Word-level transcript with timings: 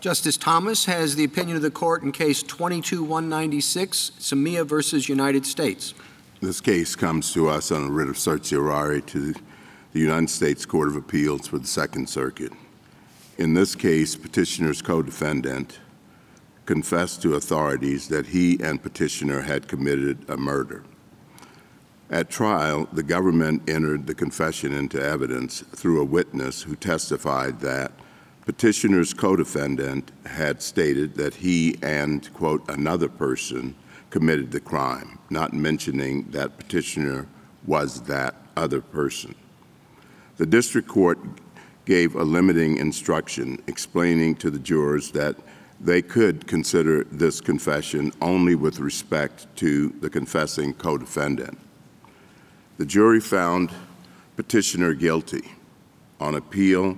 Justice 0.00 0.36
Thomas 0.36 0.84
has 0.84 1.16
the 1.16 1.24
opinion 1.24 1.56
of 1.56 1.62
the 1.62 1.72
court 1.72 2.04
in 2.04 2.12
case 2.12 2.44
22196, 2.44 4.12
Samia 4.20 4.64
versus 4.64 5.08
United 5.08 5.44
States. 5.44 5.92
This 6.40 6.60
case 6.60 6.94
comes 6.94 7.32
to 7.32 7.48
us 7.48 7.72
on 7.72 7.84
a 7.84 7.90
writ 7.90 8.08
of 8.08 8.16
certiorari 8.16 9.02
to 9.02 9.34
the 9.92 10.00
United 10.00 10.30
States 10.30 10.64
Court 10.64 10.86
of 10.86 10.94
Appeals 10.94 11.48
for 11.48 11.58
the 11.58 11.66
Second 11.66 12.08
Circuit. 12.08 12.52
In 13.38 13.54
this 13.54 13.74
case, 13.74 14.14
petitioner's 14.14 14.82
co-defendant 14.82 15.80
confessed 16.64 17.22
to 17.22 17.34
authorities 17.34 18.06
that 18.06 18.26
he 18.26 18.60
and 18.62 18.80
petitioner 18.80 19.40
had 19.40 19.66
committed 19.66 20.24
a 20.28 20.36
murder. 20.36 20.84
At 22.08 22.30
trial, 22.30 22.88
the 22.92 23.02
government 23.02 23.68
entered 23.68 24.06
the 24.06 24.14
confession 24.14 24.72
into 24.72 25.02
evidence 25.02 25.60
through 25.74 26.00
a 26.00 26.04
witness 26.04 26.62
who 26.62 26.76
testified 26.76 27.58
that 27.60 27.90
petitioner's 28.48 29.12
co-defendant 29.12 30.10
had 30.24 30.62
stated 30.62 31.14
that 31.14 31.34
he 31.34 31.76
and, 31.82 32.32
quote, 32.32 32.66
another 32.70 33.06
person 33.06 33.74
committed 34.08 34.50
the 34.50 34.58
crime, 34.58 35.18
not 35.28 35.52
mentioning 35.52 36.22
that 36.30 36.56
petitioner 36.56 37.26
was 37.66 38.00
that 38.04 38.34
other 38.56 38.80
person. 38.80 39.34
The 40.38 40.46
district 40.46 40.88
court 40.88 41.18
gave 41.84 42.14
a 42.14 42.22
limiting 42.22 42.78
instruction 42.78 43.62
explaining 43.66 44.36
to 44.36 44.50
the 44.50 44.58
jurors 44.58 45.10
that 45.10 45.36
they 45.78 46.00
could 46.00 46.46
consider 46.46 47.04
this 47.04 47.42
confession 47.42 48.12
only 48.22 48.54
with 48.54 48.78
respect 48.78 49.46
to 49.56 49.90
the 50.00 50.08
confessing 50.08 50.72
co-defendant. 50.72 51.58
The 52.78 52.86
jury 52.86 53.20
found 53.20 53.70
petitioner 54.36 54.94
guilty. 54.94 55.50
On 56.18 56.34
appeal, 56.34 56.96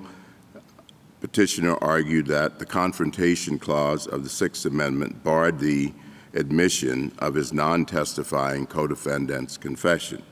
petitioner 1.20 1.76
argued 1.82 2.26
that 2.26 2.58
the 2.58 2.66
confrontation 2.66 3.58
clause 3.58 4.06
of 4.06 4.22
the 4.22 4.28
Sixth 4.28 4.64
Amendment 4.64 5.22
barred 5.22 5.58
the 5.58 5.92
admission 6.34 7.12
of 7.18 7.34
his 7.34 7.52
non-testifying 7.52 8.66
co-defendant's 8.66 9.56
confession. 9.56 10.22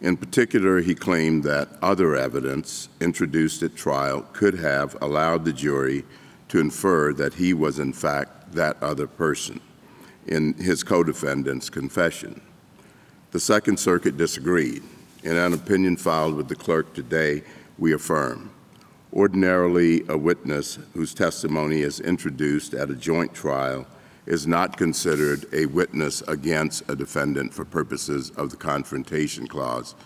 In 0.00 0.16
particular, 0.16 0.80
he 0.80 0.94
claimed 0.94 1.44
that 1.44 1.68
other 1.82 2.16
evidence 2.16 2.88
introduced 3.00 3.62
at 3.62 3.76
trial 3.76 4.22
could 4.32 4.54
have 4.54 4.96
allowed 5.02 5.44
the 5.44 5.52
jury 5.52 6.04
to 6.48 6.58
infer 6.58 7.12
that 7.14 7.34
he 7.34 7.52
was 7.54 7.78
in 7.78 7.92
fact 7.92 8.52
that 8.52 8.82
other 8.82 9.06
person 9.06 9.60
in 10.26 10.54
his 10.54 10.82
co-defendant's 10.82 11.70
confession. 11.70 12.40
The 13.30 13.40
Second 13.40 13.78
Circuit 13.78 14.16
disagreed. 14.16 14.82
In 15.22 15.36
an 15.36 15.52
opinion 15.52 15.96
filed 15.96 16.34
with 16.34 16.48
the 16.48 16.56
clerk 16.56 16.94
today, 16.94 17.42
we 17.78 17.92
affirm. 17.92 18.50
Ordinarily, 19.12 20.04
a 20.08 20.16
witness 20.16 20.78
whose 20.94 21.14
testimony 21.14 21.80
is 21.80 21.98
introduced 21.98 22.74
at 22.74 22.90
a 22.90 22.94
joint 22.94 23.34
trial 23.34 23.86
is 24.26 24.46
not 24.46 24.76
considered 24.76 25.46
a 25.52 25.66
witness 25.66 26.22
against 26.22 26.88
a 26.88 26.94
defendant 26.94 27.52
for 27.52 27.64
purposes 27.64 28.30
of 28.30 28.50
the 28.50 28.56
Confrontation 28.56 29.48
Clause 29.48 29.96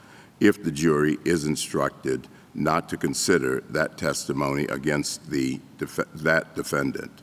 if 0.41 0.63
the 0.63 0.71
jury 0.71 1.19
is 1.25 1.45
instructed 1.45 2.29
not 2.55 2.89
to 2.89 2.97
consider 2.97 3.61
that 3.69 3.99
testimony 3.99 4.65
against 4.65 5.29
the 5.31 5.61
def 5.79 5.99
that 6.15 6.55
defendant. 6.55 7.23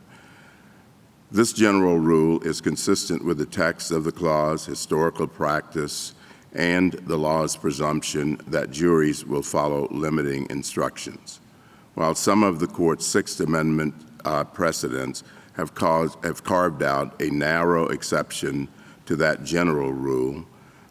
This 1.32 1.54
general 1.54 1.98
rule 1.98 2.42
is 2.42 2.60
consistent 2.62 3.24
with 3.24 3.38
the 3.38 3.46
text 3.46 3.92
of 3.92 4.04
the 4.04 4.12
clause, 4.12 4.66
historical 4.66 5.28
practice, 5.28 6.14
and 6.54 6.92
the 6.92 7.18
law's 7.18 7.56
presumption 7.56 8.40
that 8.48 8.72
juries 8.72 9.26
will 9.26 9.42
follow 9.42 9.88
limiting 9.90 10.46
instructions. 10.50 11.40
While 11.94 12.16
some 12.16 12.44
of 12.44 12.60
the 12.60 12.68
court's 12.68 13.06
Sixth 13.06 13.40
Amendment 13.40 13.94
uh, 14.24 14.44
precedents 14.46 15.24
have, 15.54 15.76
caused, 15.76 16.24
have 16.24 16.44
carved 16.44 16.84
out 16.84 17.22
a 17.22 17.30
narrow 17.30 17.88
exception 17.88 18.70
to 19.06 19.16
that 19.18 19.44
general 19.44 19.92
rule, 19.92 20.46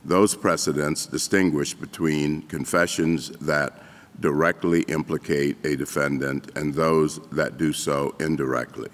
those 0.05 0.35
precedents 0.35 1.07
distinguish 1.07 1.75
between 1.75 2.43
confessions 2.43 3.31
that 3.41 3.83
directly 4.21 4.83
implicate 4.83 5.57
a 5.65 5.77
defendant 5.77 6.51
and 6.57 6.75
those 6.75 7.19
that 7.31 7.57
do 7.57 7.73
so 7.73 8.15
indirectly. 8.21 8.91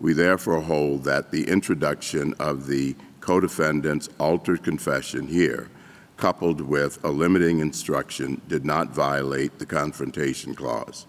We 0.00 0.12
therefore 0.12 0.60
hold 0.60 1.04
that 1.04 1.30
the 1.30 1.48
introduction 1.48 2.34
of 2.38 2.66
the 2.66 2.96
co-defendant's 3.20 4.08
altered 4.18 4.62
confession 4.62 5.28
here, 5.28 5.68
coupled 6.16 6.60
with 6.60 7.02
a 7.04 7.10
limiting 7.10 7.60
instruction, 7.60 8.40
did 8.48 8.64
not 8.64 8.90
violate 8.90 9.58
the 9.58 9.66
Confrontation 9.66 10.54
Clause. 10.54 11.06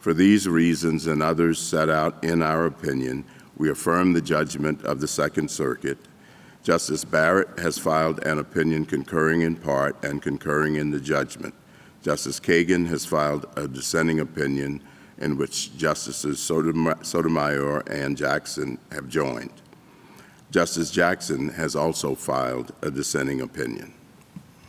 For 0.00 0.14
these 0.14 0.48
reasons 0.48 1.06
and 1.06 1.22
others 1.22 1.58
set 1.58 1.90
out 1.90 2.24
in 2.24 2.42
our 2.42 2.64
opinion, 2.64 3.24
we 3.58 3.68
affirm 3.68 4.14
the 4.14 4.22
judgment 4.22 4.82
of 4.82 4.98
the 4.98 5.06
Second 5.06 5.50
Circuit. 5.50 5.98
Justice 6.62 7.04
Barrett 7.04 7.58
has 7.58 7.76
filed 7.76 8.24
an 8.24 8.38
opinion 8.38 8.86
concurring 8.86 9.42
in 9.42 9.56
part 9.56 10.02
and 10.02 10.22
concurring 10.22 10.76
in 10.76 10.90
the 10.90 11.00
judgment. 11.00 11.54
Justice 12.02 12.40
Kagan 12.40 12.86
has 12.86 13.04
filed 13.04 13.44
a 13.56 13.68
dissenting 13.68 14.20
opinion 14.20 14.82
in 15.18 15.36
which 15.36 15.76
Justices 15.76 16.40
Sotomayor 16.40 17.80
and 17.80 18.16
Jackson 18.16 18.78
have 18.90 19.06
joined. 19.06 19.52
Justice 20.50 20.90
Jackson 20.90 21.50
has 21.50 21.76
also 21.76 22.14
filed 22.14 22.72
a 22.80 22.90
dissenting 22.90 23.42
opinion. 23.42 23.92